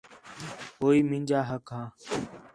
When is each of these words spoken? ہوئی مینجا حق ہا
ہوئی 0.81 0.99
مینجا 1.09 1.39
حق 1.49 1.65
ہا 1.75 1.83